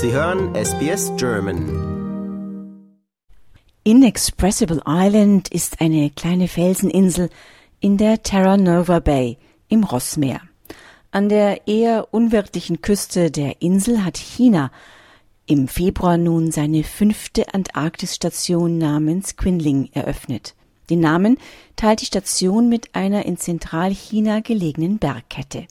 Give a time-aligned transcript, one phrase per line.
[0.00, 2.84] Sie hören SBS German.
[3.82, 7.30] Inexpressible Island ist eine kleine Felseninsel
[7.80, 10.40] in der Terra Nova Bay im Rossmeer.
[11.10, 14.70] An der eher unwirtlichen Küste der Insel hat China
[15.46, 20.54] im Februar nun seine fünfte Antarktisstation namens Quinling eröffnet.
[20.90, 21.38] Den Namen
[21.74, 25.66] teilt die Station mit einer in Zentralchina gelegenen Bergkette.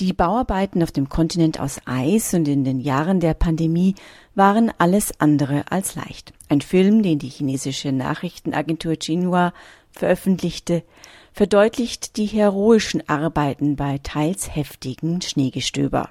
[0.00, 3.94] Die Bauarbeiten auf dem Kontinent aus Eis und in den Jahren der Pandemie
[4.34, 6.32] waren alles andere als leicht.
[6.48, 9.52] Ein Film, den die chinesische Nachrichtenagentur Xinhua
[9.90, 10.84] veröffentlichte,
[11.34, 16.08] verdeutlicht die heroischen Arbeiten bei teils heftigen Schneegestöber.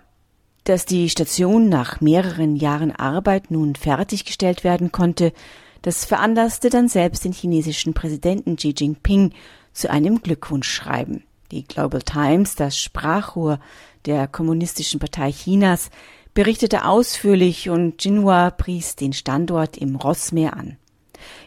[0.65, 5.33] Dass die Station nach mehreren Jahren Arbeit nun fertiggestellt werden konnte,
[5.81, 9.33] das veranlasste dann selbst den chinesischen Präsidenten Xi Jinping
[9.73, 11.23] zu einem Glückwunschschreiben.
[11.51, 13.59] Die Global Times, das Sprachrohr
[14.05, 15.89] der Kommunistischen Partei Chinas,
[16.35, 20.77] berichtete ausführlich und Jinhua pries den Standort im Rossmeer an.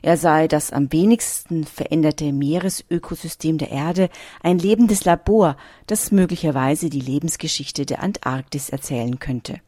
[0.02, 4.10] Er sei das am wenigsten veränderte Meeresökosystem der Erde,
[4.42, 9.60] ein lebendes Labor, das möglicherweise die Lebensgeschichte der Antarktis erzählen könnte.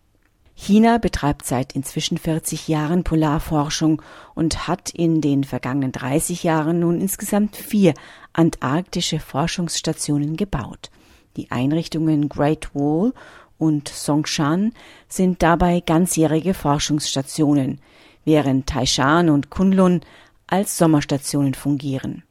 [0.55, 4.01] China betreibt seit inzwischen 40 Jahren Polarforschung
[4.35, 7.95] und hat in den vergangenen 30 Jahren nun insgesamt vier
[8.33, 10.91] antarktische Forschungsstationen gebaut.
[11.37, 13.13] Die Einrichtungen Great Wall
[13.59, 14.73] und Songshan
[15.09, 17.81] sind dabei ganzjährige Forschungsstationen,
[18.25, 20.01] während Taishan und Kunlun
[20.47, 22.24] als Sommerstationen fungieren.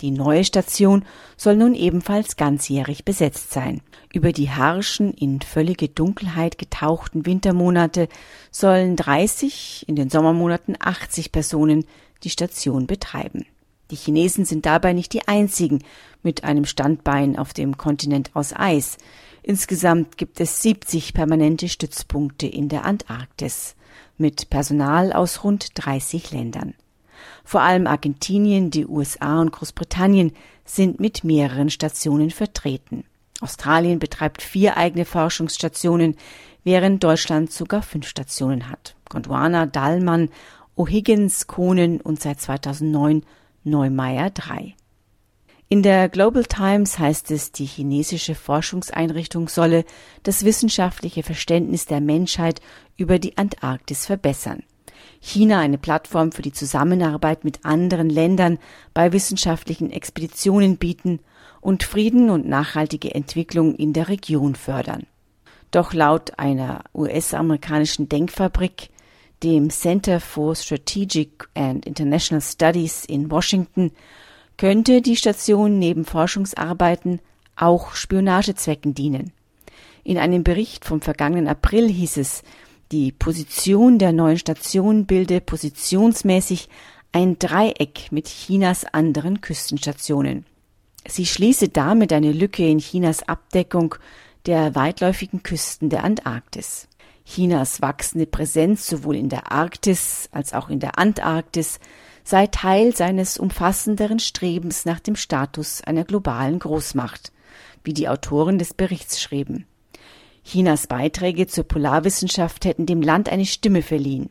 [0.00, 1.04] Die neue Station
[1.36, 3.80] soll nun ebenfalls ganzjährig besetzt sein.
[4.12, 8.08] Über die harschen, in völlige Dunkelheit getauchten Wintermonate
[8.52, 11.84] sollen 30, in den Sommermonaten 80 Personen
[12.22, 13.44] die Station betreiben.
[13.90, 15.82] Die Chinesen sind dabei nicht die einzigen
[16.22, 18.98] mit einem Standbein auf dem Kontinent aus Eis.
[19.42, 23.74] Insgesamt gibt es 70 permanente Stützpunkte in der Antarktis
[24.16, 26.74] mit Personal aus rund 30 Ländern.
[27.44, 30.32] Vor allem Argentinien, die USA und Großbritannien
[30.64, 33.04] sind mit mehreren Stationen vertreten.
[33.40, 36.16] Australien betreibt vier eigene Forschungsstationen,
[36.64, 38.96] während Deutschland sogar fünf Stationen hat.
[39.08, 40.28] Gondwana, Dallmann,
[40.76, 43.24] O'Higgins, Kohnen und seit 2009
[43.64, 44.74] Neumeier drei.
[45.70, 49.84] In der Global Times heißt es, die chinesische Forschungseinrichtung solle
[50.22, 52.62] das wissenschaftliche Verständnis der Menschheit
[52.96, 54.62] über die Antarktis verbessern.
[55.20, 58.58] China eine Plattform für die Zusammenarbeit mit anderen Ländern
[58.94, 61.20] bei wissenschaftlichen Expeditionen bieten
[61.60, 65.06] und Frieden und nachhaltige Entwicklung in der Region fördern.
[65.70, 68.88] Doch laut einer US-amerikanischen Denkfabrik,
[69.42, 73.92] dem Center for Strategic and International Studies in Washington,
[74.56, 77.20] könnte die Station neben Forschungsarbeiten
[77.54, 79.32] auch Spionagezwecken dienen.
[80.04, 82.42] In einem Bericht vom vergangenen April hieß es,
[82.92, 86.68] die Position der neuen Station bilde positionsmäßig
[87.12, 90.46] ein Dreieck mit Chinas anderen Küstenstationen.
[91.06, 93.94] Sie schließe damit eine Lücke in Chinas Abdeckung
[94.46, 96.88] der weitläufigen Küsten der Antarktis.
[97.24, 101.80] Chinas wachsende Präsenz sowohl in der Arktis als auch in der Antarktis
[102.24, 107.32] sei Teil seines umfassenderen Strebens nach dem Status einer globalen Großmacht,
[107.84, 109.66] wie die Autoren des Berichts schrieben.
[110.48, 114.30] Chinas Beiträge zur Polarwissenschaft hätten dem Land eine Stimme verliehen.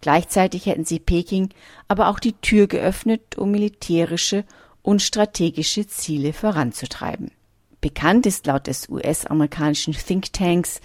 [0.00, 1.48] Gleichzeitig hätten sie Peking
[1.88, 4.44] aber auch die Tür geöffnet, um militärische
[4.82, 7.32] und strategische Ziele voranzutreiben.
[7.80, 10.80] Bekannt ist laut des US-amerikanischen Thinktanks,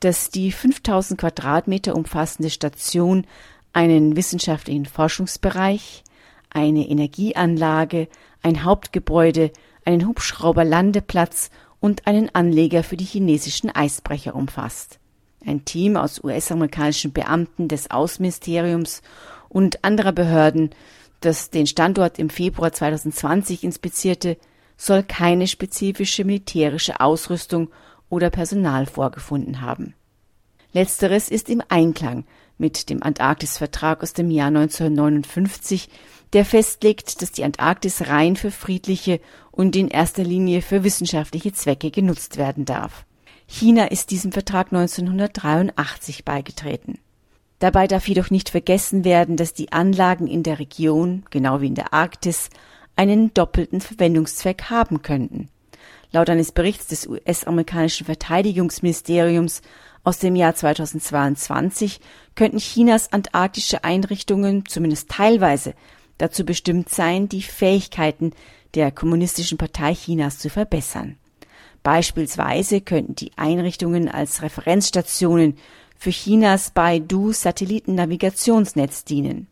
[0.00, 3.26] dass die 5000 Quadratmeter umfassende Station
[3.72, 6.04] einen wissenschaftlichen Forschungsbereich,
[6.50, 8.08] eine Energieanlage,
[8.42, 9.50] ein Hauptgebäude,
[9.86, 11.50] einen Hubschrauberlandeplatz
[11.80, 14.98] und einen Anleger für die chinesischen Eisbrecher umfasst.
[15.44, 19.02] Ein Team aus US-amerikanischen Beamten des Außenministeriums
[19.48, 20.70] und anderer Behörden,
[21.20, 24.36] das den Standort im Februar 2020 inspizierte,
[24.76, 27.70] soll keine spezifische militärische Ausrüstung
[28.08, 29.94] oder Personal vorgefunden haben.
[30.72, 32.24] Letzteres ist im Einklang
[32.58, 35.88] mit dem Antarktisvertrag aus dem Jahr 1959,
[36.32, 39.20] der festlegt, dass die Antarktis rein für friedliche
[39.50, 43.04] und in erster Linie für wissenschaftliche Zwecke genutzt werden darf.
[43.46, 46.98] China ist diesem Vertrag 1983 beigetreten.
[47.58, 51.74] Dabei darf jedoch nicht vergessen werden, dass die Anlagen in der Region, genau wie in
[51.74, 52.50] der Arktis,
[52.96, 55.48] einen doppelten Verwendungszweck haben könnten.
[56.12, 59.62] Laut eines Berichts des US-amerikanischen Verteidigungsministeriums
[60.06, 62.00] aus dem Jahr 2022
[62.36, 65.74] könnten Chinas antarktische Einrichtungen zumindest teilweise
[66.16, 68.30] dazu bestimmt sein, die Fähigkeiten
[68.74, 71.16] der Kommunistischen Partei Chinas zu verbessern.
[71.82, 75.58] Beispielsweise könnten die Einrichtungen als Referenzstationen
[75.98, 79.48] für Chinas Baidu-Satellitennavigationsnetz dienen.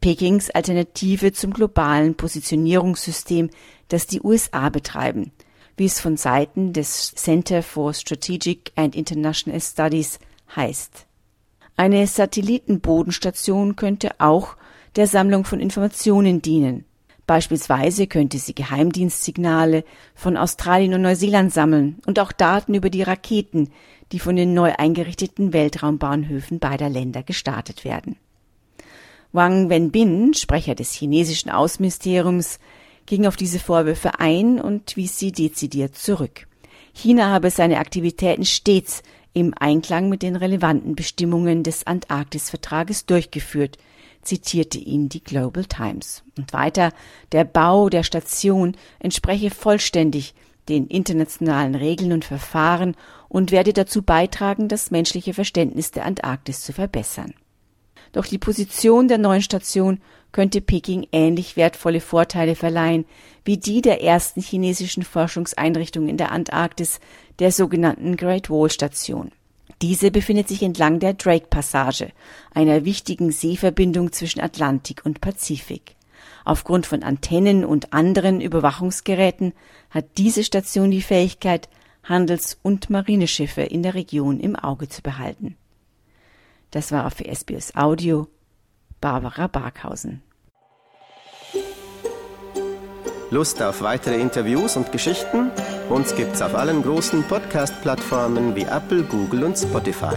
[0.00, 3.50] Pekings Alternative zum globalen Positionierungssystem,
[3.88, 5.32] das die USA betreiben,
[5.82, 10.20] wie es von Seiten des Center for Strategic and International Studies
[10.54, 11.06] heißt.
[11.74, 14.54] Eine Satellitenbodenstation könnte auch
[14.94, 16.84] der Sammlung von Informationen dienen.
[17.26, 19.82] Beispielsweise könnte sie Geheimdienstsignale
[20.14, 23.70] von Australien und Neuseeland sammeln und auch Daten über die Raketen,
[24.12, 28.14] die von den neu eingerichteten Weltraumbahnhöfen beider Länder gestartet werden.
[29.32, 32.60] Wang Wenbin, Sprecher des chinesischen Außenministeriums,
[33.06, 36.46] ging auf diese Vorwürfe ein und wies sie dezidiert zurück.
[36.92, 39.02] China habe seine Aktivitäten stets
[39.32, 43.78] im Einklang mit den relevanten Bestimmungen des Antarktisvertrages durchgeführt,
[44.22, 46.22] zitierte ihn die Global Times.
[46.36, 46.92] Und weiter,
[47.32, 50.34] der Bau der Station entspreche vollständig
[50.68, 52.94] den internationalen Regeln und Verfahren
[53.28, 57.34] und werde dazu beitragen, das menschliche Verständnis der Antarktis zu verbessern.
[58.12, 60.00] Doch die Position der neuen Station
[60.32, 63.04] könnte Peking ähnlich wertvolle Vorteile verleihen
[63.44, 67.00] wie die der ersten chinesischen Forschungseinrichtung in der Antarktis,
[67.38, 69.32] der sogenannten Great Wall Station.
[69.80, 72.12] Diese befindet sich entlang der Drake Passage,
[72.54, 75.96] einer wichtigen Seeverbindung zwischen Atlantik und Pazifik.
[76.44, 79.54] Aufgrund von Antennen und anderen Überwachungsgeräten
[79.90, 81.68] hat diese Station die Fähigkeit,
[82.04, 85.56] Handels- und Marineschiffe in der Region im Auge zu behalten.
[86.72, 88.28] Das war für SBS Audio
[88.98, 90.22] Barbara Barkhausen.
[93.30, 95.50] Lust auf weitere Interviews und Geschichten?
[95.90, 100.16] Uns gibt's auf allen großen Podcast-Plattformen wie Apple, Google und Spotify.